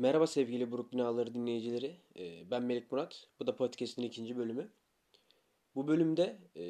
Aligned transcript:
Merhaba 0.00 0.26
sevgili 0.26 0.72
Brooklyn 0.72 0.98
Ağları 0.98 1.34
dinleyicileri. 1.34 1.96
Ee, 2.18 2.50
Ben 2.50 2.62
Melik 2.62 2.92
Murat. 2.92 3.26
Bu 3.40 3.46
da 3.46 3.56
podcast'in 3.56 4.02
ikinci 4.02 4.36
bölümü. 4.36 4.68
Bu 5.74 5.88
bölümde 5.88 6.38
e, 6.56 6.64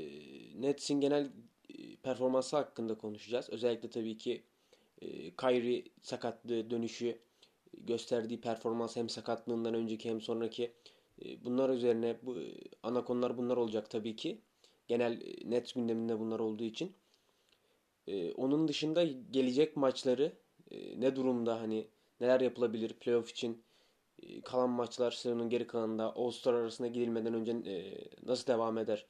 Nets'in 0.63 1.01
genel 1.01 1.33
e, 1.69 1.97
performansı 1.97 2.57
hakkında 2.57 2.99
konuşacağız. 2.99 3.51
Özellikle 3.51 3.91
tabii 3.91 4.19
ki 4.19 4.43
e, 5.03 5.37
Kyrie 5.37 5.85
sakatlığı, 6.01 6.71
dönüşü, 6.71 7.19
gösterdiği 7.79 8.41
performans 8.41 8.97
hem 8.97 9.09
sakatlığından 9.09 9.75
önceki 9.75 10.11
hem 10.11 10.21
sonraki 10.21 10.73
bunlar 11.45 11.71
üzerine 11.71 12.17
bu 12.23 12.37
ana 12.83 13.05
konular 13.05 13.39
bunlar 13.39 13.57
olacak 13.57 13.91
tabii 13.91 14.17
ki. 14.17 14.41
Genel 14.89 15.23
Nets 15.45 15.73
gündeminde 15.73 16.19
bunlar 16.19 16.41
olduğu 16.41 16.65
için. 16.65 16.93
Onun 18.37 18.69
dışında 18.69 19.05
gelecek 19.31 19.77
maçları 19.77 20.33
ne 20.97 21.17
durumda 21.17 21.61
hani 21.61 21.87
neler 22.21 22.41
yapılabilir 22.41 22.93
playoff 22.93 23.31
için 23.31 23.63
e, 24.23 24.41
kalan 24.41 24.71
maçlar 24.71 25.11
sezonun 25.11 25.51
geri 25.51 25.67
kalanında 25.67 26.17
All-Star 26.17 26.55
arasına 26.55 26.87
gidilmeden 26.87 27.35
önce 27.35 27.53
e, 27.53 28.09
nasıl 28.27 28.47
devam 28.47 28.79
eder 28.79 29.07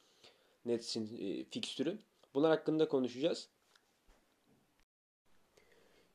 Nets'in 0.65 1.19
e, 1.19 1.45
fikstürü. 1.45 1.99
Bunlar 2.35 2.51
hakkında 2.51 2.89
konuşacağız. 2.89 3.49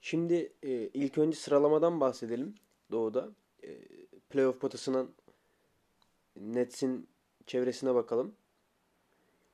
Şimdi 0.02 0.54
e, 0.64 0.70
ilk 0.72 1.18
önce 1.18 1.38
sıralamadan 1.38 2.00
bahsedelim 2.00 2.56
Doğu'da. 2.92 3.30
E, 3.64 3.80
playoff 4.30 4.62
potasının 4.62 5.16
Nets'in 6.36 7.10
çevresine 7.46 7.96
bakalım. 7.96 8.36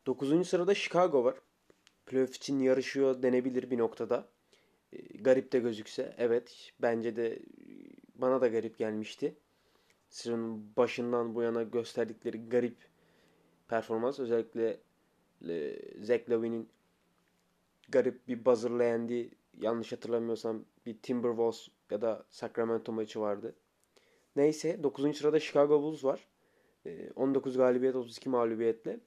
9. 0.05 0.47
sırada 0.47 0.75
Chicago 0.75 1.23
var. 1.23 1.35
Playoff 2.05 2.35
için 2.35 2.59
yarışıyor 2.59 3.21
denebilir 3.23 3.71
bir 3.71 3.77
noktada. 3.77 4.27
Garip 5.22 5.52
de 5.52 5.59
gözükse. 5.59 6.16
Evet 6.18 6.72
bence 6.81 7.16
de 7.16 7.40
bana 8.16 8.41
da 8.41 8.48
garip 8.48 8.77
gelmişti. 8.77 9.36
Sezonun 10.09 10.76
başından 10.77 11.36
bu 11.36 11.41
yana 11.41 11.64
gösterdikleri 11.64 12.50
garip 12.50 12.78
performans. 13.67 14.20
Özellikle 14.20 14.78
e, 15.50 15.80
Zach 16.02 16.30
Lavin'in 16.30 16.70
garip 17.89 18.28
bir 18.28 18.45
buzzer'la 18.45 18.83
yendiği 18.83 19.31
yanlış 19.61 19.92
hatırlamıyorsam 19.92 20.66
bir 20.86 20.98
Timberwolves 20.98 21.67
ya 21.92 22.02
da 22.02 22.26
Sacramento 22.30 22.92
maçı 22.92 23.20
vardı. 23.20 23.55
Neyse 24.36 24.83
9. 24.83 25.17
sırada 25.17 25.39
Chicago 25.39 25.81
Bulls 25.81 26.03
var. 26.03 26.28
E, 26.86 27.11
19 27.16 27.58
galibiyet 27.58 27.95
32 27.95 28.30
mağlubiyetle. 28.30 29.00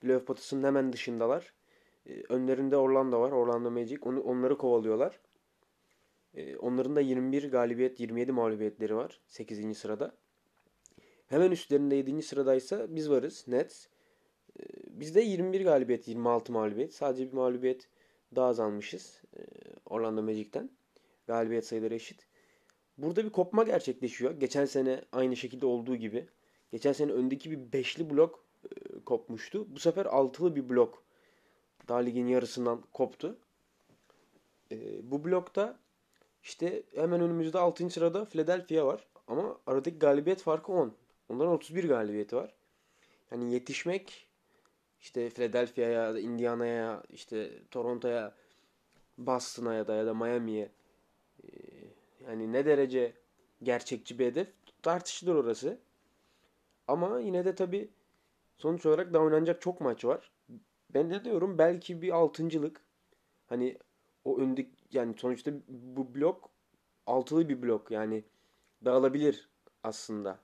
Playoff 0.00 0.26
potasının 0.26 0.64
hemen 0.64 0.92
dışındalar. 0.92 1.54
E, 2.08 2.22
önlerinde 2.28 2.76
Orlando 2.76 3.20
var. 3.20 3.32
Orlando 3.32 3.70
Magic. 3.70 3.98
Onu, 4.02 4.20
onları 4.20 4.58
kovalıyorlar. 4.58 5.20
E, 6.34 6.56
onların 6.56 6.96
da 6.96 7.00
21 7.00 7.50
galibiyet 7.50 8.00
27 8.00 8.32
mağlubiyetleri 8.32 8.96
var. 8.96 9.20
8. 9.26 9.78
sırada. 9.78 10.14
Hemen 11.26 11.50
üstlerinde 11.50 11.96
7. 11.96 12.22
sıradaysa 12.22 12.86
biz 12.94 13.10
varız. 13.10 13.44
Nets. 13.48 13.86
E, 14.60 14.62
bizde 14.86 15.20
21 15.20 15.64
galibiyet 15.64 16.08
26 16.08 16.52
mağlubiyet. 16.52 16.94
Sadece 16.94 17.28
bir 17.28 17.32
mağlubiyet 17.32 17.88
daha 18.36 18.46
az 18.46 18.60
almışız. 18.60 19.22
E, 19.36 19.40
Orlando 19.86 20.22
Magic'ten. 20.22 20.70
Galibiyet 21.26 21.66
sayıları 21.66 21.94
eşit. 21.94 22.26
Burada 22.98 23.24
bir 23.24 23.30
kopma 23.30 23.62
gerçekleşiyor. 23.62 24.40
Geçen 24.40 24.64
sene 24.64 25.04
aynı 25.12 25.36
şekilde 25.36 25.66
olduğu 25.66 25.96
gibi. 25.96 26.28
Geçen 26.72 26.92
sene 26.92 27.12
öndeki 27.12 27.50
bir 27.50 27.72
beşli 27.72 28.10
blok 28.10 28.44
e, 28.64 29.04
kopmuştu. 29.04 29.74
Bu 29.74 29.78
sefer 29.78 30.06
altılı 30.06 30.56
bir 30.56 30.68
blok 30.68 31.05
daha 31.88 31.98
ligin 31.98 32.26
yarısından 32.26 32.82
koptu. 32.92 33.38
E, 34.72 35.10
bu 35.10 35.24
blokta 35.24 35.78
işte 36.42 36.82
hemen 36.94 37.20
önümüzde 37.20 37.58
6. 37.58 37.90
sırada 37.90 38.24
Philadelphia 38.24 38.86
var. 38.86 39.06
Ama 39.28 39.58
aradaki 39.66 39.98
galibiyet 39.98 40.42
farkı 40.42 40.72
10. 40.72 40.94
Onların 41.28 41.52
31 41.52 41.88
galibiyeti 41.88 42.36
var. 42.36 42.54
Yani 43.30 43.52
yetişmek 43.52 44.28
işte 45.00 45.30
Philadelphia'ya, 45.30 46.18
Indiana'ya, 46.18 47.02
işte 47.10 47.62
Toronto'ya, 47.70 48.34
Boston'a 49.18 49.74
ya 49.74 49.86
da 49.86 49.94
ya 49.94 50.06
da 50.06 50.14
Miami'ye 50.14 50.70
e, 51.42 51.48
yani 52.26 52.52
ne 52.52 52.66
derece 52.66 53.12
gerçekçi 53.62 54.18
bir 54.18 54.26
hedef 54.26 54.48
tartışılır 54.82 55.34
orası. 55.34 55.78
Ama 56.88 57.20
yine 57.20 57.44
de 57.44 57.54
tabii 57.54 57.90
sonuç 58.56 58.86
olarak 58.86 59.12
daha 59.14 59.22
oynanacak 59.22 59.62
çok 59.62 59.80
maç 59.80 60.04
var. 60.04 60.30
Ben 60.94 61.10
de 61.10 61.24
diyorum 61.24 61.58
belki 61.58 62.02
bir 62.02 62.10
altıncılık. 62.10 62.80
Hani 63.46 63.78
o 64.24 64.38
öndeki 64.38 64.70
yani 64.92 65.14
sonuçta 65.18 65.52
bu 65.68 66.14
blok 66.14 66.50
altılı 67.06 67.48
bir 67.48 67.62
blok 67.62 67.90
yani 67.90 68.24
dağılabilir 68.84 69.48
aslında. 69.82 70.38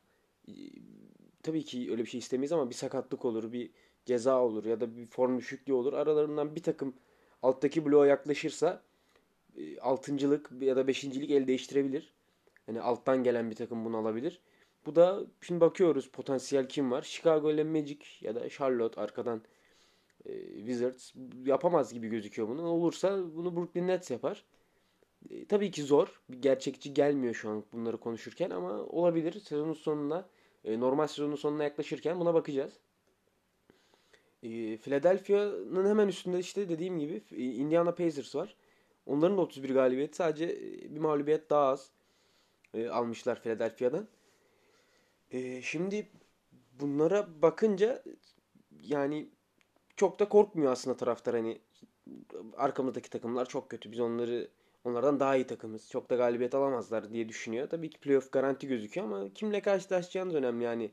Tabii 1.42 1.64
ki 1.64 1.88
öyle 1.90 2.02
bir 2.02 2.08
şey 2.08 2.18
istemeyiz 2.18 2.52
ama 2.52 2.70
bir 2.70 2.74
sakatlık 2.74 3.24
olur, 3.24 3.52
bir 3.52 3.70
ceza 4.04 4.42
olur 4.42 4.64
ya 4.64 4.80
da 4.80 4.96
bir 4.96 5.06
form 5.06 5.38
düşüklüğü 5.38 5.72
olur. 5.72 5.92
Aralarından 5.92 6.56
bir 6.56 6.62
takım 6.62 6.94
alttaki 7.42 7.86
bloğa 7.86 8.06
yaklaşırsa 8.06 8.82
e, 9.56 9.80
altıncılık 9.80 10.50
ya 10.60 10.76
da 10.76 10.86
beşincilik 10.86 11.30
el 11.30 11.46
değiştirebilir. 11.46 12.14
Yani 12.68 12.80
alttan 12.80 13.24
gelen 13.24 13.50
bir 13.50 13.56
takım 13.56 13.84
bunu 13.84 13.96
alabilir. 13.96 14.40
Bu 14.86 14.96
da 14.96 15.20
şimdi 15.40 15.60
bakıyoruz 15.60 16.10
potansiyel 16.10 16.68
kim 16.68 16.90
var? 16.90 17.02
Chicago 17.02 17.50
ile 17.52 17.64
Magic 17.64 18.04
ya 18.20 18.34
da 18.34 18.48
Charlotte 18.48 19.00
arkadan 19.00 19.42
e, 20.26 20.56
Wizards 20.56 21.12
yapamaz 21.44 21.94
gibi 21.94 22.08
gözüküyor 22.08 22.48
bunu. 22.48 22.68
Olursa 22.68 23.34
bunu 23.34 23.56
Brooklyn 23.56 23.86
Nets 23.86 24.10
yapar. 24.10 24.44
E, 25.30 25.46
tabii 25.46 25.70
ki 25.70 25.82
zor. 25.82 26.22
Gerçekçi 26.40 26.94
gelmiyor 26.94 27.34
şu 27.34 27.50
an 27.50 27.64
bunları 27.72 28.00
konuşurken 28.00 28.50
ama 28.50 28.72
olabilir. 28.72 29.32
Sezonun 29.40 29.72
sonuna 29.72 30.28
e, 30.64 30.80
normal 30.80 31.06
sezonun 31.06 31.36
sonuna 31.36 31.62
yaklaşırken 31.62 32.20
buna 32.20 32.34
bakacağız. 32.34 32.80
E, 34.42 34.76
Philadelphia'nın 34.76 35.88
hemen 35.88 36.08
üstünde 36.08 36.38
işte 36.38 36.68
dediğim 36.68 36.98
gibi 36.98 37.22
e, 37.30 37.42
Indiana 37.44 37.94
Pacers 37.94 38.34
var. 38.34 38.56
Onların 39.06 39.36
da 39.36 39.40
31 39.40 39.70
galibiyet. 39.70 40.16
Sadece 40.16 40.44
e, 40.44 40.94
bir 40.94 41.00
mağlubiyet 41.00 41.50
daha 41.50 41.66
az 41.66 41.90
e, 42.74 42.88
almışlar 42.88 43.42
Philadelphia'dan. 43.42 44.08
E, 45.30 45.62
şimdi 45.62 46.10
bunlara 46.80 47.42
bakınca 47.42 48.04
yani 48.82 49.28
çok 50.02 50.20
da 50.20 50.28
korkmuyor 50.28 50.72
aslında 50.72 50.96
taraftar 50.96 51.34
hani 51.34 51.58
arkamızdaki 52.56 53.10
takımlar 53.10 53.48
çok 53.48 53.70
kötü. 53.70 53.92
Biz 53.92 54.00
onları 54.00 54.48
onlardan 54.84 55.20
daha 55.20 55.36
iyi 55.36 55.46
takımız. 55.46 55.90
Çok 55.90 56.10
da 56.10 56.16
galibiyet 56.16 56.54
alamazlar 56.54 57.12
diye 57.12 57.28
düşünüyor. 57.28 57.68
Tabii 57.68 57.90
ki 57.90 57.98
playoff 57.98 58.32
garanti 58.32 58.68
gözüküyor 58.68 59.06
ama 59.06 59.28
kimle 59.34 59.60
karşılaşacağınız 59.60 60.34
önemli 60.34 60.64
yani. 60.64 60.90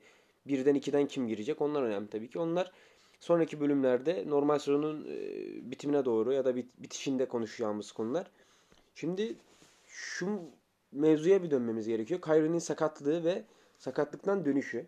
Birden 0.48 0.76
ikiden 0.76 1.08
kim 1.08 1.28
girecek 1.28 1.62
onlar 1.62 1.84
önemli 1.84 2.10
tabii 2.10 2.30
ki. 2.30 2.40
Onlar 2.40 2.72
sonraki 3.20 3.60
bölümlerde 3.60 4.24
normal 4.28 4.60
sezonun 4.60 5.06
e, 5.06 5.18
bitimine 5.72 6.06
doğru 6.06 6.34
ya 6.34 6.46
da 6.46 6.56
bit 6.56 6.70
bitişinde 6.78 7.26
konuşacağımız 7.28 7.92
konular. 7.92 8.32
Şimdi 8.96 9.36
şu 9.88 10.40
mevzuya 10.92 11.44
bir 11.44 11.52
dönmemiz 11.52 11.88
gerekiyor. 11.88 12.22
Kyrie'nin 12.22 12.60
sakatlığı 12.60 13.24
ve 13.24 13.44
sakatlıktan 13.78 14.46
dönüşü. 14.46 14.88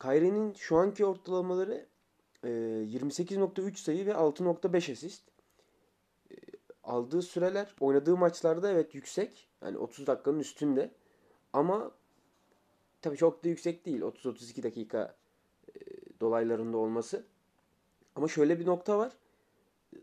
Kyrie'nin 0.00 0.52
şu 0.52 0.76
anki 0.76 1.04
ortalamaları 1.04 1.86
e, 2.44 2.48
28.3 2.48 3.76
sayı 3.76 4.06
ve 4.06 4.10
6.5 4.10 4.92
asist. 4.92 5.22
E, 6.30 6.34
aldığı 6.84 7.22
süreler 7.22 7.74
oynadığı 7.80 8.16
maçlarda 8.16 8.70
evet 8.70 8.94
yüksek. 8.94 9.48
Yani 9.62 9.78
30 9.78 10.06
dakikanın 10.06 10.38
üstünde. 10.38 10.90
Ama 11.52 11.90
tabii 13.02 13.16
çok 13.16 13.44
da 13.44 13.48
yüksek 13.48 13.86
değil. 13.86 14.00
30-32 14.00 14.62
dakika 14.62 15.16
e, 15.68 15.80
dolaylarında 16.20 16.76
olması. 16.76 17.26
Ama 18.14 18.28
şöyle 18.28 18.58
bir 18.60 18.66
nokta 18.66 18.98
var. 18.98 19.12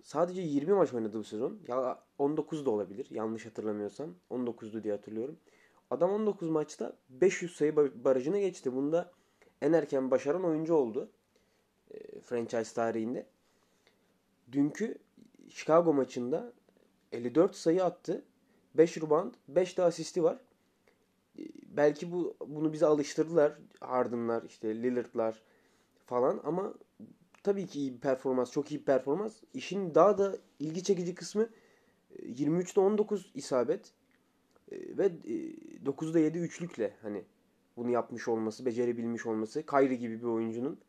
Sadece 0.03 0.41
20 0.41 0.73
maç 0.73 0.93
oynadı 0.93 1.19
bu 1.19 1.23
sezon. 1.23 1.59
Ya 1.67 2.03
19 2.17 2.65
da 2.65 2.69
olabilir. 2.69 3.07
Yanlış 3.09 3.45
hatırlamıyorsam. 3.45 4.15
19'du 4.31 4.83
diye 4.83 4.93
hatırlıyorum. 4.93 5.37
Adam 5.89 6.11
19 6.11 6.49
maçta 6.49 6.97
500 7.09 7.55
sayı 7.55 7.75
barajına 7.75 8.39
geçti. 8.39 8.75
Bunda 8.75 9.11
en 9.61 9.73
erken 9.73 10.11
başaran 10.11 10.43
oyuncu 10.43 10.73
oldu. 10.73 11.09
E, 11.91 12.19
franchise 12.19 12.73
tarihinde. 12.73 13.25
Dünkü 14.51 14.97
Chicago 15.49 15.93
maçında 15.93 16.53
54 17.11 17.55
sayı 17.55 17.83
attı. 17.83 18.25
5 18.75 18.97
rebound, 18.97 19.33
5 19.47 19.77
de 19.77 19.83
asisti 19.83 20.23
var. 20.23 20.39
E, 21.39 21.41
belki 21.63 22.11
bu 22.11 22.37
bunu 22.47 22.73
bize 22.73 22.85
alıştırdılar. 22.85 23.57
Harden'lar, 23.79 24.43
işte 24.43 24.83
Lillard'lar 24.83 25.41
falan 26.05 26.41
ama 26.43 26.73
tabii 27.43 27.67
ki 27.67 27.79
iyi 27.79 27.93
bir 27.93 27.99
performans, 27.99 28.51
çok 28.51 28.71
iyi 28.71 28.79
bir 28.79 28.85
performans. 28.85 29.35
İşin 29.53 29.95
daha 29.95 30.17
da 30.17 30.37
ilgi 30.59 30.83
çekici 30.83 31.15
kısmı 31.15 31.49
23'te 32.19 32.79
19 32.79 33.31
isabet 33.35 33.93
ve 34.71 35.11
9'da 35.85 36.19
7 36.19 36.37
üçlükle 36.37 36.93
hani 37.01 37.23
bunu 37.77 37.91
yapmış 37.91 38.27
olması, 38.27 38.65
becerebilmiş 38.65 39.25
olması. 39.25 39.65
Kyrie 39.65 39.95
gibi 39.95 40.19
bir 40.19 40.27
oyuncunun 40.27 40.79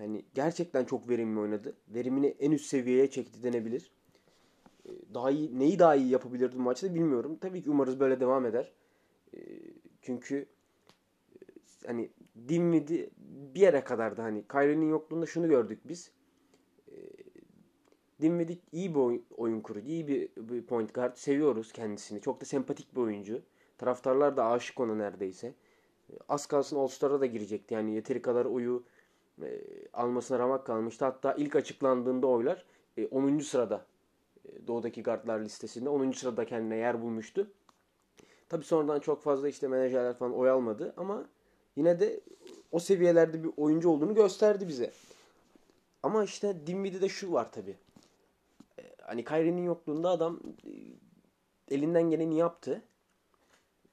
yani 0.00 0.24
gerçekten 0.34 0.84
çok 0.84 1.08
verimli 1.08 1.40
oynadı. 1.40 1.76
Verimini 1.88 2.26
en 2.26 2.50
üst 2.50 2.66
seviyeye 2.66 3.10
çekti 3.10 3.42
denebilir. 3.42 3.90
E, 4.86 4.90
daha 5.14 5.30
iyi 5.30 5.58
neyi 5.58 5.78
daha 5.78 5.94
iyi 5.94 6.08
yapabilirdi 6.08 6.56
bu 6.56 6.62
maçta 6.62 6.94
bilmiyorum. 6.94 7.38
Tabii 7.40 7.62
ki 7.62 7.70
umarız 7.70 8.00
böyle 8.00 8.20
devam 8.20 8.46
eder. 8.46 8.72
E, 9.34 9.38
çünkü 10.02 10.46
e, 11.32 11.38
hani 11.86 12.10
Dinwiddie 12.48 13.10
bir 13.54 13.60
yere 13.60 13.84
kadar 13.84 14.16
da 14.16 14.22
hani 14.22 14.44
Kyrie'nin 14.48 14.88
yokluğunda 14.88 15.26
şunu 15.26 15.48
gördük 15.48 15.80
biz. 15.84 16.10
E, 16.88 16.96
Dinwiddie 18.22 18.58
iyi 18.72 18.94
bir 18.94 19.00
oyun, 19.00 19.24
oyun 19.36 19.60
kurucu, 19.60 19.88
iyi 19.88 20.08
bir, 20.08 20.28
bir 20.36 20.62
point 20.62 20.94
guard. 20.94 21.16
Seviyoruz 21.16 21.72
kendisini. 21.72 22.20
Çok 22.20 22.40
da 22.40 22.44
sempatik 22.44 22.96
bir 22.96 23.00
oyuncu. 23.00 23.42
Taraftarlar 23.78 24.36
da 24.36 24.46
aşık 24.46 24.80
ona 24.80 24.94
neredeyse. 24.94 25.54
Az 26.28 26.46
kalsın 26.46 26.76
All-Star'a 26.76 27.20
da 27.20 27.26
girecekti. 27.26 27.74
Yani 27.74 27.94
yeteri 27.94 28.22
kadar 28.22 28.44
oyu 28.44 28.84
e, 29.42 29.60
almasına 29.92 30.38
ramak 30.38 30.66
kalmıştı. 30.66 31.04
Hatta 31.04 31.34
ilk 31.34 31.56
açıklandığında 31.56 32.26
oylar 32.26 32.64
e, 32.96 33.06
10. 33.06 33.38
sırada 33.38 33.86
e, 34.44 34.66
doğudaki 34.66 35.02
guardlar 35.02 35.40
listesinde 35.40 35.88
10. 35.88 36.10
sırada 36.10 36.44
kendine 36.44 36.76
yer 36.76 37.02
bulmuştu. 37.02 37.50
Tabi 38.48 38.64
sonradan 38.64 39.00
çok 39.00 39.22
fazla 39.22 39.48
işte 39.48 39.68
menajerler 39.68 40.14
falan 40.14 40.34
oy 40.34 40.50
almadı 40.50 40.94
ama 40.96 41.24
yine 41.76 42.00
de 42.00 42.20
o 42.72 42.78
seviyelerde 42.78 43.44
bir 43.44 43.50
oyuncu 43.56 43.90
olduğunu 43.90 44.14
gösterdi 44.14 44.68
bize. 44.68 44.90
Ama 46.02 46.24
işte 46.24 46.66
Dinwiddie'de 46.66 47.08
şu 47.08 47.32
var 47.32 47.52
tabi. 47.52 47.76
E, 48.78 48.82
hani 49.02 49.24
Kyrie'nin 49.24 49.64
yokluğunda 49.64 50.10
adam 50.10 50.40
e, 50.64 50.70
elinden 51.74 52.10
geleni 52.10 52.36
yaptı. 52.36 52.82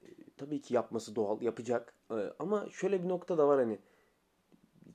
E, 0.04 0.08
tabii 0.38 0.62
ki 0.62 0.74
yapması 0.74 1.16
doğal, 1.16 1.42
yapacak. 1.42 1.94
E, 2.12 2.34
ama 2.40 2.70
şöyle 2.70 3.04
bir 3.04 3.10
nokta 3.10 3.38
da 3.38 3.48
var 3.48 3.60
hani 3.60 3.80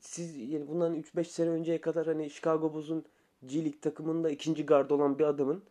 siz 0.00 0.36
yani 0.36 0.68
bundan 0.68 0.94
3-5 0.94 1.24
sene 1.24 1.50
önceye 1.50 1.80
kadar 1.80 2.06
hani 2.06 2.30
Chicago 2.30 2.74
Bulls'un 2.74 3.04
G 3.46 3.64
League 3.64 3.80
takımında 3.80 4.30
ikinci 4.30 4.66
gard 4.66 4.90
olan 4.90 5.18
bir 5.18 5.24
adamın 5.24 5.62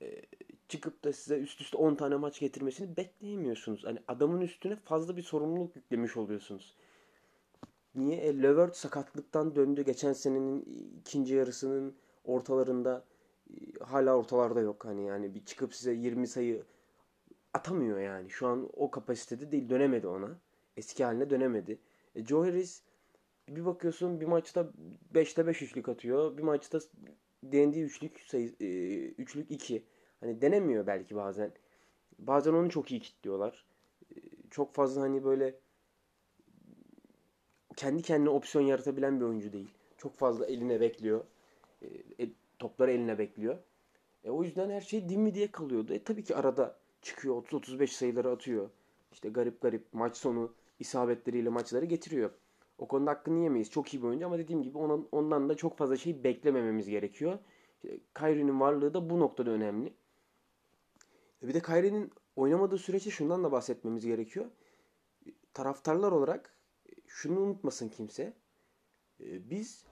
e, 0.00 0.22
çıkıp 0.68 1.04
da 1.04 1.12
size 1.12 1.38
üst 1.38 1.60
üste 1.60 1.76
10 1.76 1.94
tane 1.94 2.16
maç 2.16 2.40
getirmesini 2.40 2.96
bekleyemiyorsunuz. 2.96 3.84
Hani 3.84 3.98
adamın 4.08 4.40
üstüne 4.40 4.76
fazla 4.76 5.16
bir 5.16 5.22
sorumluluk 5.22 5.76
yüklemiş 5.76 6.16
oluyorsunuz. 6.16 6.76
Niye? 7.94 8.16
E, 8.16 8.42
Levert 8.42 8.76
sakatlıktan 8.76 9.54
döndü. 9.54 9.84
Geçen 9.84 10.12
senenin 10.12 10.64
ikinci 11.00 11.34
yarısının 11.34 11.94
ortalarında 12.24 13.04
e, 13.50 13.54
hala 13.84 14.16
ortalarda 14.16 14.60
yok. 14.60 14.84
Hani 14.84 15.06
yani 15.06 15.34
bir 15.34 15.44
çıkıp 15.44 15.74
size 15.74 15.92
20 15.92 16.26
sayı 16.28 16.62
atamıyor 17.54 18.00
yani. 18.00 18.30
Şu 18.30 18.46
an 18.46 18.70
o 18.72 18.90
kapasitede 18.90 19.52
değil. 19.52 19.68
Dönemedi 19.68 20.06
ona. 20.06 20.38
Eski 20.76 21.04
haline 21.04 21.30
dönemedi. 21.30 21.78
E, 22.14 22.24
Joe 22.24 22.44
Harris 22.44 22.82
bir 23.48 23.64
bakıyorsun 23.64 24.20
bir 24.20 24.26
maçta 24.26 24.72
5'te 25.14 25.46
5 25.46 25.62
üçlük 25.62 25.88
atıyor. 25.88 26.36
Bir 26.36 26.42
maçta 26.42 26.78
denediği 27.42 27.84
üçlük 27.84 28.20
sayı, 28.20 28.54
e, 28.60 28.66
üçlük 28.98 29.50
2. 29.50 29.84
Hani 30.20 30.42
denemiyor 30.42 30.86
belki 30.86 31.16
bazen. 31.16 31.52
Bazen 32.18 32.52
onu 32.52 32.70
çok 32.70 32.90
iyi 32.90 33.00
kitliyorlar. 33.00 33.66
E, 34.10 34.16
çok 34.50 34.74
fazla 34.74 35.02
hani 35.02 35.24
böyle 35.24 35.54
kendi 37.76 38.02
kendine 38.02 38.30
opsiyon 38.30 38.64
yaratabilen 38.64 39.20
bir 39.20 39.24
oyuncu 39.24 39.52
değil. 39.52 39.70
Çok 39.98 40.14
fazla 40.16 40.46
eline 40.46 40.80
bekliyor. 40.80 41.24
E, 42.20 42.28
topları 42.58 42.92
eline 42.92 43.18
bekliyor. 43.18 43.58
E, 44.24 44.30
o 44.30 44.44
yüzden 44.44 44.70
her 44.70 44.80
şey 44.80 45.08
dimmi 45.08 45.34
diye 45.34 45.50
kalıyordu. 45.50 45.92
E, 45.94 46.04
tabii 46.04 46.24
ki 46.24 46.36
arada 46.36 46.79
çıkıyor 47.02 47.44
30-35 47.44 47.86
sayıları 47.86 48.30
atıyor. 48.30 48.70
İşte 49.12 49.28
garip 49.28 49.60
garip 49.60 49.86
maç 49.92 50.16
sonu 50.16 50.54
isabetleriyle 50.78 51.48
maçları 51.48 51.84
getiriyor. 51.84 52.30
O 52.78 52.88
konuda 52.88 53.10
hakkını 53.10 53.42
yemeyiz. 53.42 53.70
Çok 53.70 53.94
iyi 53.94 54.02
bir 54.02 54.08
oyuncu 54.08 54.26
ama 54.26 54.38
dediğim 54.38 54.62
gibi 54.62 54.78
onun, 54.78 55.08
ondan 55.12 55.48
da 55.48 55.56
çok 55.56 55.78
fazla 55.78 55.96
şey 55.96 56.24
beklemememiz 56.24 56.88
gerekiyor. 56.88 57.38
İşte 57.74 58.00
Kyrie'nin 58.14 58.60
varlığı 58.60 58.94
da 58.94 59.10
bu 59.10 59.20
noktada 59.20 59.50
önemli. 59.50 59.94
Bir 61.42 61.54
de 61.54 61.60
Kyrie'nin 61.60 62.10
oynamadığı 62.36 62.78
süreçte 62.78 63.10
şundan 63.10 63.44
da 63.44 63.52
bahsetmemiz 63.52 64.06
gerekiyor. 64.06 64.46
Taraftarlar 65.54 66.12
olarak 66.12 66.56
şunu 67.06 67.40
unutmasın 67.40 67.88
kimse. 67.88 68.32
Biz 69.20 69.84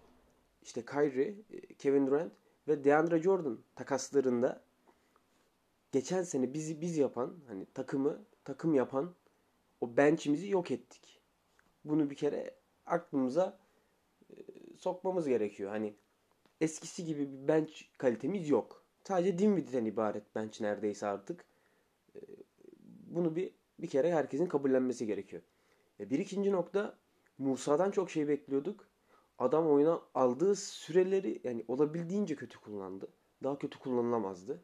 işte 0.63 0.85
Kyrie, 0.85 1.35
Kevin 1.79 2.07
Durant 2.07 2.33
ve 2.69 2.85
DeAndre 2.85 3.23
Jordan 3.23 3.59
takaslarında 3.75 4.65
geçen 5.93 6.23
sene 6.23 6.55
bizi 6.55 6.81
biz 6.81 6.97
yapan 6.97 7.41
hani 7.49 7.67
takımı 7.75 8.25
takım 8.45 8.75
yapan 8.75 9.15
o 9.81 9.97
bench'imizi 9.97 10.51
yok 10.51 10.71
ettik. 10.71 11.21
Bunu 11.85 12.11
bir 12.11 12.15
kere 12.15 12.55
aklımıza 12.87 13.59
e, 14.31 14.37
sokmamız 14.77 15.29
gerekiyor. 15.29 15.71
Hani 15.71 15.95
eskisi 16.61 17.05
gibi 17.05 17.33
bir 17.33 17.49
bench 17.49 17.83
kalitemiz 17.99 18.49
yok. 18.49 18.85
Sadece 19.05 19.39
Dinwiddie'den 19.39 19.85
ibaret 19.85 20.35
bench 20.35 20.61
neredeyse 20.61 21.07
artık. 21.07 21.45
E, 22.17 22.21
bunu 23.07 23.37
bir 23.37 23.55
bir 23.79 23.89
kere 23.89 24.13
herkesin 24.13 24.47
kabullenmesi 24.47 25.07
gerekiyor. 25.07 25.43
E, 26.01 26.11
bir 26.11 26.19
ikinci 26.19 26.53
nokta 26.53 26.99
Musa'dan 27.39 27.91
çok 27.91 28.11
şey 28.11 28.29
bekliyorduk. 28.29 28.89
Adam 29.39 29.71
oyuna 29.71 30.03
aldığı 30.15 30.57
süreleri 30.57 31.41
yani 31.45 31.65
olabildiğince 31.69 32.37
kötü 32.37 32.61
kullandı. 32.61 33.09
Daha 33.43 33.59
kötü 33.59 33.79
kullanılamazdı. 33.79 34.63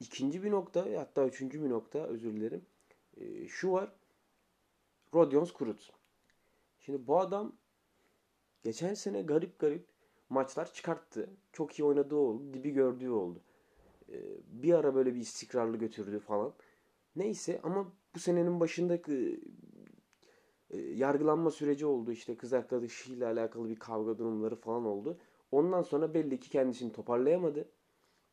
İkinci 0.00 0.42
bir 0.42 0.50
nokta 0.50 0.86
hatta 0.96 1.26
üçüncü 1.26 1.64
bir 1.64 1.70
nokta 1.70 1.98
özür 1.98 2.32
dilerim. 2.32 2.66
E, 3.16 3.48
şu 3.48 3.72
var. 3.72 3.92
Rodions 5.14 5.52
Kurut. 5.52 5.92
Şimdi 6.80 7.06
bu 7.06 7.20
adam 7.20 7.52
geçen 8.62 8.94
sene 8.94 9.22
garip 9.22 9.58
garip 9.58 9.86
maçlar 10.28 10.72
çıkarttı. 10.72 11.30
Çok 11.52 11.78
iyi 11.78 11.84
oynadığı 11.84 12.16
oldu. 12.16 12.54
Dibi 12.54 12.70
gördüğü 12.70 13.10
oldu. 13.10 13.40
Ee, 14.12 14.14
bir 14.46 14.74
ara 14.74 14.94
böyle 14.94 15.14
bir 15.14 15.20
istikrarlı 15.20 15.76
götürdü 15.76 16.18
falan. 16.18 16.54
Neyse 17.16 17.60
ama 17.62 17.92
bu 18.14 18.18
senenin 18.18 18.60
başındaki 18.60 19.40
e, 20.70 20.78
yargılanma 20.78 21.50
süreci 21.50 21.86
oldu. 21.86 22.12
İşte 22.12 22.36
kız 22.36 22.52
arkadaşıyla 22.52 23.32
alakalı 23.32 23.68
bir 23.68 23.76
kavga 23.76 24.18
durumları 24.18 24.56
falan 24.56 24.84
oldu. 24.84 25.18
Ondan 25.52 25.82
sonra 25.82 26.14
belli 26.14 26.40
ki 26.40 26.50
kendisini 26.50 26.92
toparlayamadı. 26.92 27.68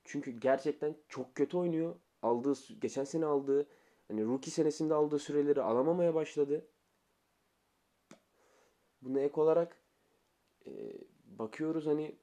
Çünkü 0.03 0.31
gerçekten 0.31 0.95
çok 1.09 1.35
kötü 1.35 1.57
oynuyor. 1.57 1.95
Aldığı 2.21 2.53
geçen 2.81 3.03
sene 3.03 3.25
aldığı 3.25 3.67
hani 4.07 4.25
rookie 4.25 4.51
senesinde 4.51 4.93
aldığı 4.93 5.19
süreleri 5.19 5.61
alamamaya 5.61 6.15
başladı. 6.15 6.65
Buna 9.01 9.19
ek 9.19 9.41
olarak 9.41 9.81
e, 10.67 10.71
bakıyoruz 11.25 11.85
hani 11.85 12.15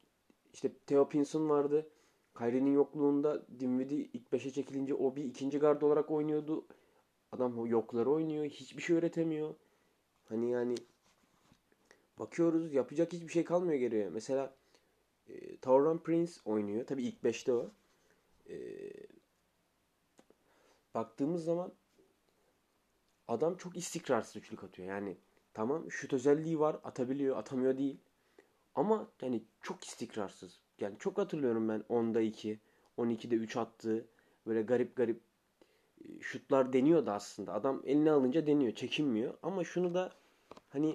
işte 0.52 0.72
Theo 0.86 1.08
Pinson 1.08 1.48
vardı. 1.48 1.90
Kyrie'nin 2.38 2.74
yokluğunda 2.74 3.46
Dinwiddie 3.60 4.08
ilk 4.12 4.32
5'e 4.32 4.50
çekilince 4.50 4.94
o 4.94 5.16
bir 5.16 5.24
ikinci 5.24 5.58
gard 5.58 5.82
olarak 5.82 6.10
oynuyordu. 6.10 6.66
Adam 7.32 7.66
yokları 7.66 8.10
oynuyor. 8.10 8.44
Hiçbir 8.44 8.82
şey 8.82 8.96
öğretemiyor. 8.96 9.54
Hani 10.24 10.50
yani 10.50 10.74
bakıyoruz 12.18 12.74
yapacak 12.74 13.12
hiçbir 13.12 13.28
şey 13.28 13.44
kalmıyor 13.44 13.74
geriye. 13.74 14.10
Mesela 14.10 14.57
e, 15.28 15.56
Tauron 15.56 15.98
Prince 15.98 16.32
oynuyor. 16.44 16.86
Tabi 16.86 17.02
ilk 17.02 17.22
5'te 17.24 17.52
o. 17.52 17.70
E, 18.50 18.56
baktığımız 20.94 21.44
zaman 21.44 21.72
adam 23.28 23.56
çok 23.56 23.76
istikrarsız 23.76 24.36
üçlük 24.36 24.64
atıyor. 24.64 24.88
Yani 24.88 25.16
Tamam 25.58 25.90
şut 25.90 26.12
özelliği 26.12 26.60
var. 26.60 26.80
Atabiliyor, 26.84 27.36
atamıyor 27.36 27.78
değil. 27.78 27.96
Ama 28.74 29.08
yani 29.22 29.42
çok 29.62 29.84
istikrarsız. 29.84 30.60
Yani 30.80 30.96
çok 30.98 31.18
hatırlıyorum 31.18 31.68
ben 31.68 31.84
10'da 31.90 32.20
2, 32.20 32.60
12'de 32.98 33.34
3 33.34 33.56
attığı 33.56 34.06
böyle 34.46 34.62
garip 34.62 34.96
garip 34.96 35.20
e, 36.04 36.20
şutlar 36.20 36.72
deniyordu 36.72 37.10
aslında. 37.10 37.54
Adam 37.54 37.82
eline 37.84 38.10
alınca 38.10 38.46
deniyor, 38.46 38.74
çekinmiyor. 38.74 39.34
Ama 39.42 39.64
şunu 39.64 39.94
da 39.94 40.12
hani 40.68 40.94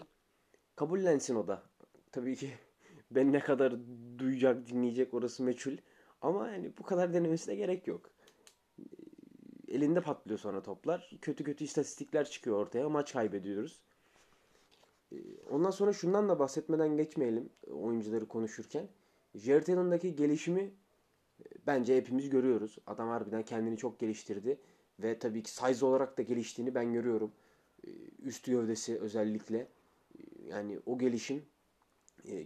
kabullensin 0.75 1.35
o 1.35 1.47
da. 1.47 1.63
Tabii 2.11 2.35
ki 2.35 2.53
ben 3.15 3.33
ne 3.33 3.39
kadar 3.39 3.75
duyacak, 4.17 4.67
dinleyecek 4.67 5.13
orası 5.13 5.43
meçhul. 5.43 5.77
Ama 6.21 6.49
yani 6.49 6.71
bu 6.77 6.83
kadar 6.83 7.13
denemesine 7.13 7.55
gerek 7.55 7.87
yok. 7.87 8.09
Elinde 9.67 10.01
patlıyor 10.01 10.39
sonra 10.39 10.63
toplar. 10.63 11.11
Kötü 11.21 11.43
kötü 11.43 11.63
istatistikler 11.63 12.29
çıkıyor 12.29 12.57
ortaya. 12.57 12.89
Maç 12.89 13.13
kaybediyoruz. 13.13 13.79
Ee, 15.11 15.17
ondan 15.49 15.71
sonra 15.71 15.93
şundan 15.93 16.29
da 16.29 16.39
bahsetmeden 16.39 16.97
geçmeyelim 16.97 17.49
oyuncuları 17.71 18.27
konuşurken. 18.27 18.87
Jared 19.35 19.67
gelişimi 20.15 20.61
e, 20.61 21.45
bence 21.67 21.97
hepimiz 21.97 22.29
görüyoruz. 22.29 22.77
Adam 22.87 23.09
harbiden 23.09 23.43
kendini 23.43 23.77
çok 23.77 23.99
geliştirdi. 23.99 24.59
Ve 24.99 25.19
tabii 25.19 25.43
ki 25.43 25.51
size 25.51 25.85
olarak 25.85 26.17
da 26.17 26.21
geliştiğini 26.21 26.75
ben 26.75 26.93
görüyorum. 26.93 27.31
Ee, 27.87 27.89
üst 28.23 28.45
gövdesi 28.45 28.99
özellikle. 28.99 29.57
Ee, 29.57 29.67
yani 30.47 30.79
o 30.85 30.97
gelişim 30.97 31.45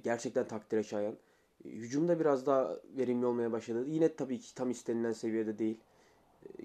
gerçekten 0.03 0.47
takdire 0.47 0.83
şayan. 0.83 1.17
Hücumda 1.65 2.19
biraz 2.19 2.45
daha 2.45 2.77
verimli 2.97 3.25
olmaya 3.25 3.51
başladı. 3.51 3.85
Yine 3.87 4.15
tabii 4.15 4.39
ki 4.39 4.55
tam 4.55 4.69
istenilen 4.71 5.13
seviyede 5.13 5.59
değil. 5.59 5.79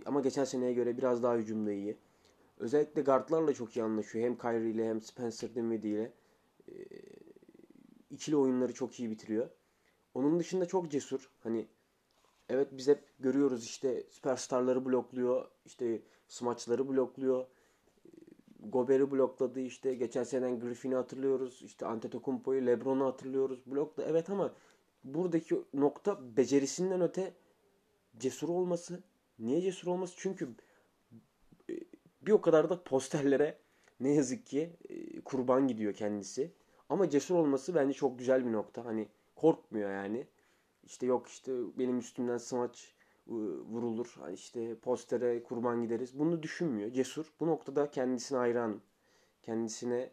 Ama 0.07 0.21
geçen 0.21 0.45
seneye 0.45 0.73
göre 0.73 0.99
biraz 0.99 1.23
daha 1.23 1.37
hücumda 1.37 1.73
iyi. 1.73 1.97
Özellikle 2.59 3.03
guardlarla 3.03 3.55
çok 3.55 3.77
iyi 3.77 3.83
anlaşıyor. 3.83 4.25
Hem 4.25 4.39
Kyrie 4.39 4.71
ile 4.71 4.89
hem 4.89 5.03
Spencer 5.03 5.55
Dinwiddie 5.55 5.91
ile. 5.91 6.13
E, 6.69 6.75
ikili 8.11 8.37
oyunları 8.37 8.75
çok 8.75 9.01
iyi 9.01 9.11
bitiriyor. 9.11 9.49
Onun 10.15 10.41
dışında 10.41 10.67
çok 10.67 10.91
cesur. 10.91 11.31
Hani 11.41 11.67
Evet 12.49 12.69
biz 12.73 12.89
hep 12.89 13.05
görüyoruz 13.21 13.65
işte 13.65 14.03
süperstarları 14.11 14.85
blokluyor. 14.85 15.49
işte 15.65 16.03
smaçları 16.29 16.89
blokluyor. 16.89 17.47
Gober'i 18.69 19.11
blokladı 19.11 19.61
işte. 19.61 19.95
Geçen 19.95 20.25
seneden 20.25 20.61
Griffin'i 20.61 20.95
hatırlıyoruz. 20.95 21.63
İşte 21.63 21.87
Antetokounmpo'yu, 21.87 22.67
LeBron'u 22.67 23.07
hatırlıyoruz. 23.07 23.67
Blokla 23.67 24.03
evet 24.03 24.31
ama 24.31 24.55
buradaki 25.05 25.63
nokta 25.75 26.37
becerisinden 26.37 27.01
öte 27.01 27.35
cesur 28.19 28.49
olması. 28.49 29.03
Niye 29.39 29.61
cesur 29.61 29.89
olması? 29.89 30.15
Çünkü 30.17 30.49
e, 31.71 31.75
bir 32.23 32.33
o 32.33 32.41
kadar 32.41 32.71
da 32.71 32.85
posterlere 32.85 33.59
ne 34.01 34.15
yazık 34.15 34.47
ki 34.47 34.77
e, 34.89 35.21
kurban 35.21 35.69
gidiyor 35.69 35.95
kendisi. 35.95 36.53
Ama 36.89 37.11
cesur 37.11 37.35
olması 37.35 37.75
bence 37.75 37.93
çok 37.93 38.19
güzel 38.19 38.47
bir 38.47 38.53
nokta. 38.53 38.85
Hani 38.85 39.09
korkmuyor 39.37 39.91
yani. 39.91 40.27
İşte 40.85 41.07
yok 41.07 41.29
işte 41.29 41.53
benim 41.79 41.99
üstümden 41.99 42.39
smaç 42.39 42.95
vurulur. 43.71 44.17
Hani 44.21 44.35
işte 44.35 44.79
postere 44.79 45.43
kurban 45.43 45.83
gideriz. 45.83 46.19
Bunu 46.19 46.43
düşünmüyor. 46.43 46.91
Cesur. 46.91 47.33
Bu 47.41 47.47
noktada 47.47 47.91
kendisine 47.91 48.39
hayran. 48.39 48.81
Kendisine 49.43 50.11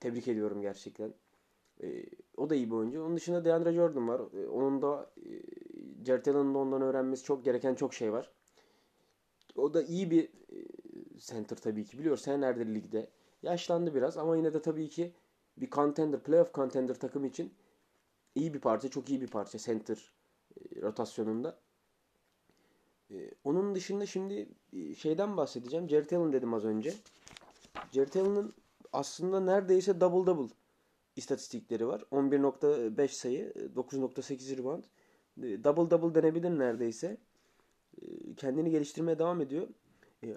tebrik 0.00 0.28
ediyorum 0.28 0.62
gerçekten. 0.62 1.14
E, 1.82 2.04
o 2.36 2.50
da 2.50 2.54
iyi 2.54 2.70
bir 2.70 2.74
oyuncu. 2.74 3.04
Onun 3.04 3.16
dışında 3.16 3.44
DeAndre 3.44 3.72
Jordan 3.72 4.08
var. 4.08 4.20
E, 4.42 4.46
onun 4.46 4.82
da 4.82 5.10
e, 5.16 5.30
Jared 6.06 6.26
da 6.26 6.38
ondan 6.38 6.82
öğrenmesi 6.82 7.24
çok 7.24 7.44
gereken 7.44 7.74
çok 7.74 7.94
şey 7.94 8.12
var. 8.12 8.30
O 9.56 9.74
da 9.74 9.82
iyi 9.82 10.10
bir 10.10 10.24
e, 10.24 10.28
center 11.18 11.56
tabii 11.56 11.84
ki. 11.84 11.98
Biliyor 11.98 12.16
senelerdir 12.16 12.74
ligde. 12.74 13.10
Yaşlandı 13.42 13.94
biraz 13.94 14.18
ama 14.18 14.36
yine 14.36 14.54
de 14.54 14.62
tabii 14.62 14.88
ki 14.88 15.12
bir 15.56 15.70
contender, 15.70 16.22
playoff 16.22 16.54
contender 16.54 16.94
takım 16.94 17.24
için 17.24 17.54
iyi 18.34 18.54
bir 18.54 18.60
parça, 18.60 18.88
çok 18.88 19.10
iyi 19.10 19.20
bir 19.20 19.26
parça 19.26 19.58
center 19.58 20.12
e, 20.56 20.82
rotasyonunda. 20.82 21.58
E, 23.10 23.30
onun 23.44 23.74
dışında 23.74 24.06
şimdi 24.06 24.48
e, 24.72 24.94
şeyden 24.94 25.36
bahsedeceğim. 25.36 25.88
Jared 25.88 26.10
Allen 26.10 26.32
dedim 26.32 26.54
az 26.54 26.64
önce. 26.64 26.94
Jared 27.92 28.14
Allen'ın 28.14 28.54
aslında 28.92 29.40
neredeyse 29.40 30.00
double 30.00 30.26
double 30.26 30.54
istatistikleri 31.16 31.86
var. 31.86 32.04
11.5 32.12 33.08
sayı, 33.08 33.52
9.8 33.76 34.58
rebound. 34.58 34.84
Double 35.38 35.90
double 35.90 36.22
denebilir 36.22 36.58
neredeyse. 36.58 37.16
Kendini 38.36 38.70
geliştirmeye 38.70 39.18
devam 39.18 39.40
ediyor. 39.40 39.68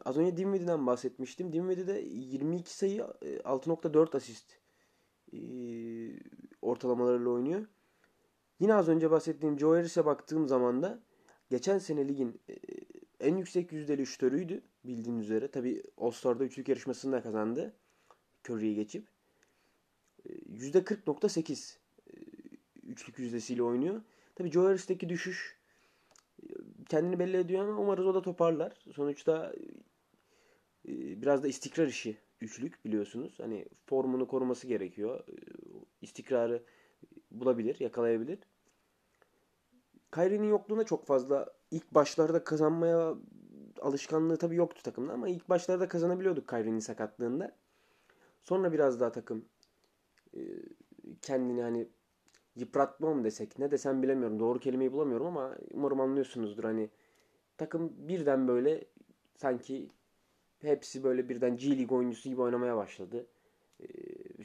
Az 0.06 0.18
önce 0.18 0.38
Dinwiddie'den 0.38 0.88
bahsetmiştim. 0.88 1.54
Dinwiddie 1.54 1.88
de 1.88 2.02
22 2.02 2.78
sayı, 2.78 3.02
6.4 3.02 4.18
asist 4.18 4.60
ortalamalarıyla 6.62 7.30
oynuyor. 7.30 7.66
Yine 8.60 8.74
az 8.74 8.90
önce 8.90 9.12
bahsettiğim 9.12 9.60
Joe 9.60 9.76
Harris'e 9.76 10.06
baktığım 10.06 10.48
zaman 10.48 10.82
da 10.82 11.00
geçen 11.50 11.78
sene 11.78 12.08
ligin 12.08 12.42
e, 12.50 12.56
en 13.20 13.36
yüksek 13.36 13.72
yüzdeli 13.72 14.06
şütörüydü 14.06 14.62
bildiğiniz 14.86 15.26
üzere. 15.26 15.48
Tabi 15.48 15.84
All-Star'da 15.98 16.44
üçlük 16.44 16.70
yarışmasını 16.70 17.12
da 17.12 17.24
kazandı. 17.24 17.74
Curry'i 18.48 18.76
geçip. 18.76 19.08
%40.8 20.26 21.52
e, 21.52 21.56
e, 21.56 22.22
üçlük 22.88 23.20
yüzdesiyle 23.20 23.64
oynuyor. 23.64 24.02
Tabi 24.36 24.52
Joe 24.52 24.66
Harris'teki 24.66 25.10
düşüş 25.10 25.60
kendini 26.90 27.20
belli 27.20 27.38
ediyor 27.38 27.68
ama 27.68 27.82
umarız 27.82 28.06
o 28.06 28.14
da 28.14 28.22
toparlar. 28.22 28.74
Sonuçta 28.96 29.54
biraz 30.86 31.44
da 31.44 31.48
istikrar 31.48 31.88
işi 31.88 32.18
üçlük 32.42 32.86
biliyorsunuz. 32.86 33.40
Hani 33.40 33.66
formunu 33.86 34.28
koruması 34.28 34.68
gerekiyor. 34.68 35.24
İstikrarı 36.02 36.64
bulabilir, 37.32 37.80
yakalayabilir. 37.80 38.40
Kyrie'nin 40.12 40.48
yokluğuna 40.50 40.84
çok 40.84 41.06
fazla 41.06 41.46
ilk 41.72 41.94
başlarda 41.94 42.44
kazanmaya 42.44 43.16
alışkanlığı 43.82 44.38
tabii 44.38 44.56
yoktu 44.56 44.84
takımda 44.84 45.14
ama 45.14 45.30
ilk 45.30 45.50
başlarda 45.50 45.88
kazanabiliyorduk 45.88 46.50
Kyrie'nin 46.50 46.80
sakatlığında. 46.80 47.56
Sonra 48.44 48.74
biraz 48.74 49.00
daha 49.00 49.12
takım 49.12 49.46
e, 50.38 50.40
kendini 51.22 51.62
hani 51.62 51.88
yıpratma 52.56 53.14
mı 53.14 53.24
desek 53.24 53.60
ne 53.60 53.72
desem 53.72 54.04
bilemiyorum. 54.04 54.40
Doğru 54.40 54.60
kelimeyi 54.60 54.92
bulamıyorum 54.92 55.28
ama 55.28 55.56
umarım 55.74 56.02
anlıyorsunuzdur. 56.02 56.64
Hani 56.64 56.90
takım 57.58 57.94
birden 58.08 58.48
böyle 58.48 58.86
sanki 59.38 59.90
hepsi 60.62 61.04
böyle 61.04 61.30
birden 61.30 61.58
G 61.58 61.78
League 61.78 61.98
oyuncusu 61.98 62.30
gibi 62.30 62.42
oynamaya 62.42 62.78
başladı. 62.78 63.28
E, 63.80 63.86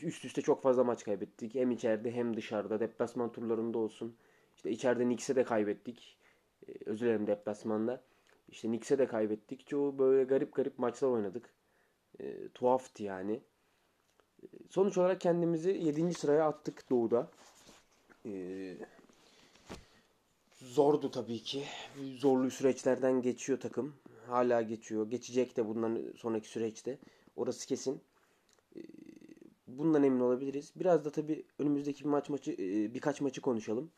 üst 0.02 0.24
üste 0.24 0.42
çok 0.42 0.62
fazla 0.62 0.84
maç 0.84 1.04
kaybettik. 1.04 1.54
Hem 1.54 1.70
içeride 1.70 2.10
hem 2.12 2.36
dışarıda. 2.36 2.80
Deplasman 2.80 3.32
turlarında 3.32 3.78
olsun. 3.78 4.16
İşte 4.64 4.74
içeride 4.74 5.04
Knicks'e 5.04 5.36
de 5.36 5.44
kaybettik. 5.44 6.18
Ee, 6.68 6.72
özür 6.86 7.06
dilerim 7.06 7.26
deplasmanda. 7.26 8.04
İşte 8.48 8.68
Knicks'e 8.68 8.98
de 8.98 9.06
kaybettik. 9.06 9.66
Çoğu 9.66 9.98
böyle 9.98 10.24
garip 10.24 10.54
garip 10.54 10.78
maçlar 10.78 11.08
oynadık. 11.08 11.54
E, 12.20 12.48
tuhaftı 12.48 13.02
yani. 13.02 13.42
E, 14.42 14.46
sonuç 14.70 14.98
olarak 14.98 15.20
kendimizi 15.20 15.70
7. 15.70 16.14
sıraya 16.14 16.48
attık 16.48 16.90
Doğu'da. 16.90 17.30
E, 18.26 18.32
zordu 20.56 21.10
tabii 21.10 21.42
ki. 21.42 21.64
Zorlu 22.16 22.50
süreçlerden 22.50 23.22
geçiyor 23.22 23.60
takım. 23.60 23.94
Hala 24.26 24.62
geçiyor. 24.62 25.10
Geçecek 25.10 25.56
de 25.56 25.68
bundan 25.68 26.12
sonraki 26.16 26.48
süreçte. 26.48 26.98
Orası 27.36 27.66
kesin. 27.66 28.00
E, 28.76 28.80
bundan 29.66 30.04
emin 30.04 30.20
olabiliriz. 30.20 30.72
Biraz 30.76 31.04
da 31.04 31.10
tabii 31.12 31.46
önümüzdeki 31.58 32.04
bir 32.04 32.08
maç 32.08 32.28
maçı 32.28 32.52
e, 32.52 32.94
birkaç 32.94 33.20
maçı 33.20 33.40
konuşalım. 33.40 33.90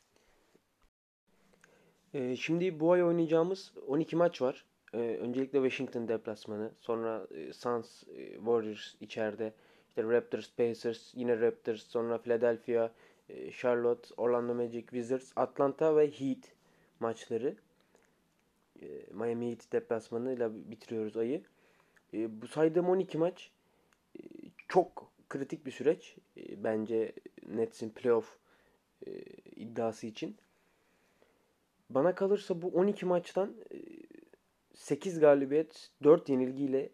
Ee, 2.17 2.37
şimdi 2.37 2.81
bu 2.81 2.93
ay 2.93 3.05
oynayacağımız 3.05 3.73
12 3.87 4.17
maç 4.17 4.43
var. 4.43 4.65
Ee, 4.95 4.99
öncelikle 4.99 5.59
Washington 5.59 6.09
deplasmanı, 6.09 6.71
sonra 6.81 7.27
e, 7.35 7.53
Suns, 7.53 8.03
e, 8.09 8.35
Warriors 8.35 8.95
içeride, 9.01 9.53
işte 9.89 10.03
Raptors, 10.03 10.51
Pacers, 10.57 11.15
yine 11.15 11.41
Raptors, 11.41 11.83
sonra 11.83 12.19
Philadelphia, 12.19 12.91
e, 13.29 13.53
Charlotte, 13.53 14.09
Orlando 14.17 14.55
Magic, 14.55 14.81
Wizards, 14.81 15.33
Atlanta 15.37 15.97
ve 15.97 16.11
Heat 16.11 16.53
maçları. 17.01 17.57
E, 18.83 18.87
Miami 19.11 19.51
Heat 19.51 19.73
deplasmanıyla 19.73 20.51
bitiriyoruz 20.55 21.17
ayı. 21.17 21.43
Bu 22.13 22.47
saydığım 22.47 22.89
12 22.89 23.19
maç 23.19 23.51
çok 24.69 25.13
kritik 25.29 25.67
bir 25.67 25.71
süreç. 25.71 26.17
Bence 26.57 27.13
Nets'in 27.47 27.91
playoff 27.91 28.37
e, 29.07 29.13
iddiası 29.57 30.07
için. 30.07 30.37
Bana 31.91 32.15
kalırsa 32.15 32.63
bu 32.63 32.69
12 32.69 33.07
maçtan 33.07 33.55
8 34.75 35.17
e, 35.17 35.21
galibiyet, 35.21 35.91
4 36.03 36.29
yenilgiyle 36.29 36.91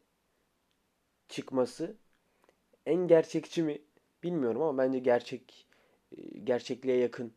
çıkması 1.28 1.96
en 2.86 3.08
gerçekçi 3.08 3.62
mi 3.62 3.78
bilmiyorum 4.22 4.62
ama 4.62 4.78
bence 4.78 4.98
gerçek 4.98 5.66
e, 6.16 6.38
gerçekliğe 6.38 6.96
yakın 6.96 7.32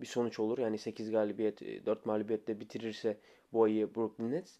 bir 0.00 0.06
sonuç 0.06 0.40
olur. 0.40 0.58
Yani 0.58 0.78
8 0.78 1.10
galibiyet, 1.10 1.60
4 1.60 1.98
e, 1.98 2.02
mağlubiyetle 2.04 2.60
bitirirse 2.60 3.18
bu 3.52 3.64
ayı 3.64 3.94
Brooklyn 3.94 4.30
Nets. 4.30 4.58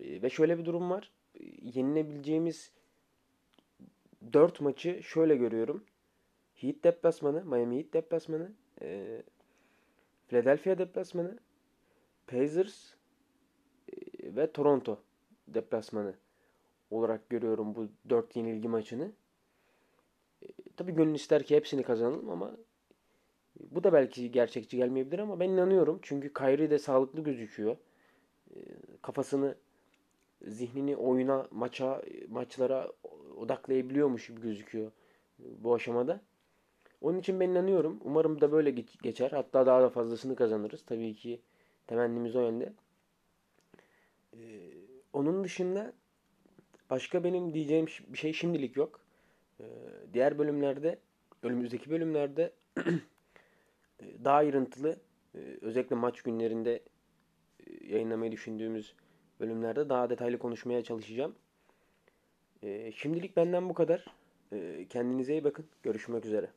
Ve 0.00 0.30
şöyle 0.30 0.58
bir 0.58 0.64
durum 0.64 0.90
var. 0.90 1.12
Yenilebileceğimiz 1.62 2.72
4 4.32 4.60
maçı 4.60 5.02
şöyle 5.02 5.36
görüyorum. 5.36 5.84
Heat 6.54 6.84
deplasmanı, 6.84 7.44
Miami 7.44 7.78
Heat 7.78 7.92
deplasmanı, 7.92 8.52
Philadelphia 10.28 10.78
deplasmanı, 10.78 11.38
Pacers 12.26 12.94
e, 13.92 14.36
ve 14.36 14.52
Toronto 14.52 15.00
deplasmanı 15.48 16.14
olarak 16.90 17.30
görüyorum 17.30 17.74
bu 17.74 17.88
dört 18.10 18.36
yenilgi 18.36 18.68
maçını. 18.68 19.12
E, 20.42 20.46
tabii 20.76 20.94
gönül 20.94 21.14
ister 21.14 21.42
ki 21.42 21.56
hepsini 21.56 21.82
kazanalım 21.82 22.30
ama 22.30 22.56
bu 23.60 23.84
da 23.84 23.92
belki 23.92 24.30
gerçekçi 24.30 24.76
gelmeyebilir 24.76 25.18
ama 25.18 25.40
ben 25.40 25.50
inanıyorum. 25.50 25.98
Çünkü 26.02 26.32
Kyrie 26.32 26.70
de 26.70 26.78
sağlıklı 26.78 27.24
gözüküyor. 27.24 27.76
E, 28.56 28.58
kafasını, 29.02 29.54
zihnini 30.46 30.96
oyuna, 30.96 31.48
maça, 31.50 32.02
maçlara 32.28 32.92
odaklayabiliyormuş 33.36 34.26
gibi 34.26 34.40
gözüküyor 34.40 34.92
bu 35.38 35.74
aşamada. 35.74 36.20
Onun 37.00 37.18
için 37.18 37.40
ben 37.40 37.48
inanıyorum. 37.48 38.00
Umarım 38.04 38.40
da 38.40 38.52
böyle 38.52 38.70
geçer. 39.02 39.30
Hatta 39.30 39.66
daha 39.66 39.82
da 39.82 39.88
fazlasını 39.88 40.36
kazanırız. 40.36 40.82
Tabii 40.86 41.14
ki 41.14 41.40
Temennimiz 41.86 42.36
o 42.36 42.40
yönde. 42.40 42.72
Ee, 44.34 44.38
onun 45.12 45.44
dışında 45.44 45.92
başka 46.90 47.24
benim 47.24 47.54
diyeceğim 47.54 47.86
bir 48.08 48.18
şey 48.18 48.32
şimdilik 48.32 48.76
yok. 48.76 49.00
Ee, 49.60 49.64
diğer 50.12 50.38
bölümlerde, 50.38 50.98
önümüzdeki 51.42 51.90
bölümlerde 51.90 52.52
daha 54.24 54.36
ayrıntılı, 54.36 55.00
e, 55.34 55.38
özellikle 55.60 55.96
maç 55.96 56.22
günlerinde 56.22 56.82
e, 57.66 57.86
yayınlamayı 57.86 58.32
düşündüğümüz 58.32 58.94
bölümlerde 59.40 59.88
daha 59.88 60.10
detaylı 60.10 60.38
konuşmaya 60.38 60.84
çalışacağım. 60.84 61.34
Ee, 62.62 62.92
şimdilik 62.96 63.36
benden 63.36 63.68
bu 63.68 63.74
kadar. 63.74 64.04
Ee, 64.52 64.86
kendinize 64.88 65.32
iyi 65.32 65.44
bakın. 65.44 65.66
Görüşmek 65.82 66.24
üzere. 66.24 66.50